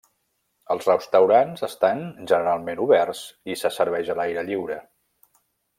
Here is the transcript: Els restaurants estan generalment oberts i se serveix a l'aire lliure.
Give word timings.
Els 0.75 0.87
restaurants 0.89 1.65
estan 1.67 2.01
generalment 2.33 2.81
oberts 2.89 3.23
i 3.55 3.59
se 3.65 3.73
serveix 3.79 4.11
a 4.15 4.17
l'aire 4.23 4.49
lliure. 4.51 4.81